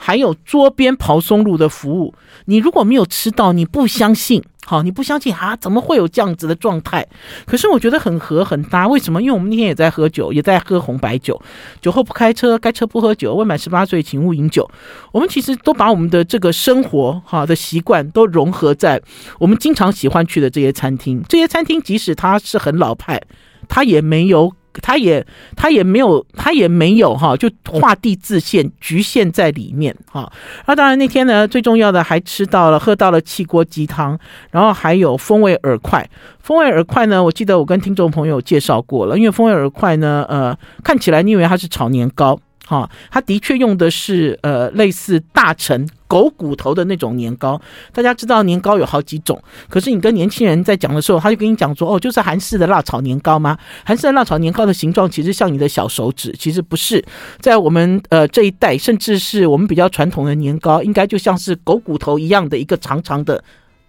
[0.00, 2.14] 还有桌边刨松露的服务，
[2.46, 5.56] 你如果没有吃到，你不相信，好，你不相信啊？
[5.56, 7.04] 怎么会有这样子的状态？
[7.44, 9.20] 可是我觉得很合很搭，为什么？
[9.20, 11.38] 因为我们那天也在喝酒，也在喝红白酒，
[11.82, 14.70] 酒后不开车，开车不喝酒，未满十八岁请勿饮酒。
[15.10, 19.02] 我们其实都把我们的这个生活哈的习惯都融合在
[19.40, 21.22] 我们经常喜欢去的这些餐厅。
[21.28, 23.20] 这些餐厅即使它是很老派，
[23.68, 24.52] 它也没有。
[24.82, 25.24] 他也
[25.56, 30.30] 他也没有他也没有哈，就画地自限，局限在里面哈。
[30.66, 34.18] 那当然那天呢，最重要的还吃到了喝到了汽锅鸡汤，
[34.50, 36.08] 然后还有风味饵块。
[36.40, 42.38] 风味饵块呢，我记得我跟听众朋友介绍过了，因为风味饵块呢，呃，看起来你以为它是炒年糕。
[42.68, 47.58] 哈，它的确用的是呃类似大成狗骨头的那种年糕。
[47.94, 53.56] 大家知道年糕有好几种，可是你跟年轻人在讲的时候，他就跟你讲说，哦，就是韩式的辣炒年糕吗？
[53.84, 57.02] 韩式的辣炒年糕的形状其实像你的小手指，其实不是。
[57.40, 63.42] 在我们呃这一代，甚至是我们比较传统的年糕，应该就像是狗骨头一样的一个长长的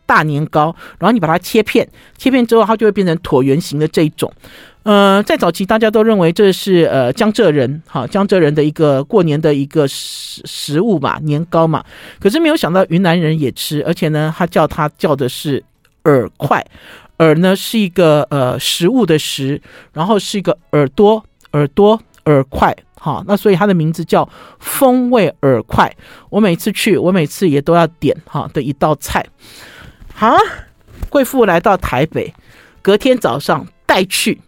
[0.10, 1.88] 大年糕，然后你把它切片，
[2.18, 4.34] 切片之后它就会变成椭圆形的这一种。
[4.82, 11.84] 呃，在早期大家都认为这是呃江浙人哈江浙人的一个过年的一个食食物嘛，年糕嘛。
[12.20, 15.64] 可是没有想到云南人也吃，而且呢，他叫他叫的是
[16.06, 16.66] 耳块，
[17.20, 19.62] 耳呢是一个呃食物的食，
[19.94, 24.28] 然后是一个耳朵耳朵耳块哈，那所以它的名字叫
[24.60, 25.94] 风味耳块。
[26.32, 29.24] 我每次去，我每次也都要点哈的一道菜。
[30.20, 30.36] 好，
[31.08, 32.34] 贵妇来到台北，
[32.82, 34.42] 隔天早上带去。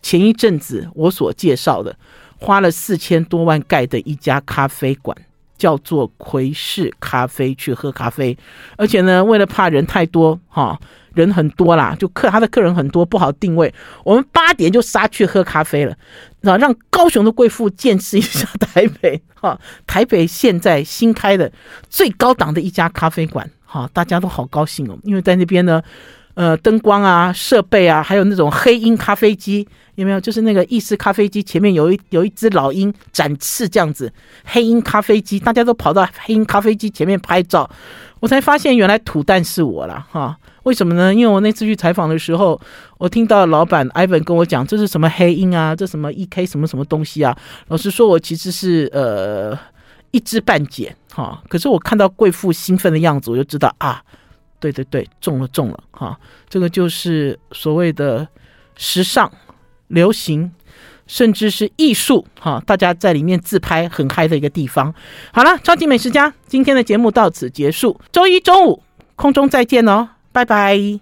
[0.00, 1.96] 前一阵子我所介绍的，
[2.38, 5.16] 花了四千多万盖的一家咖啡馆，
[5.58, 8.38] 叫做魁氏咖啡，去喝咖啡。
[8.76, 10.78] 而且呢，为了怕人太多，哈，
[11.12, 13.74] 人很多啦，就客他的客人很多，不好定位。
[14.04, 15.92] 我们八点就杀去喝咖啡了，
[16.42, 21.50] 啊，让高雄的贵妇见识一下台北，哈，台北现在新开的
[21.90, 25.82] 最高档的一家咖啡馆，哈，大家都好高兴哦，因为在那边呢。
[26.36, 30.20] 呃，灯光啊，设备啊，还有那种黑鹰咖啡机，有没有？
[30.20, 34.12] 就是那个意式咖啡机前面有一有一只老鹰展翅这样子，
[34.44, 37.66] 黑鹰咖啡机，大家都跑到黑鹰咖啡机前面拍照，
[38.20, 40.36] 我才发现原来土蛋是我了哈。
[40.64, 41.14] 为什么呢？
[41.14, 42.60] 因为我那次去采访的时候，
[42.98, 47.34] 我听到老板 Ivan 跟我讲，这是什么黑鹰啊，这什么 EK 什么什么东西啊？
[47.68, 49.58] 老实说，我其实是呃
[50.10, 51.42] 一知半解哈。
[51.48, 54.02] 可是我看到贵妇兴奋的样子，我就知道啊。
[54.58, 56.18] 对对对，中了中了哈！
[56.48, 58.26] 这个就是所谓的
[58.74, 59.30] 时尚、
[59.88, 60.50] 流行，
[61.06, 62.60] 甚至是艺术哈！
[62.66, 64.92] 大家在里面自拍很嗨的一个地方。
[65.30, 68.00] 好了，超级美食家，今天的节目到此结束。
[68.10, 68.82] 周一中午
[69.14, 70.80] 空中再见哦，拜拜。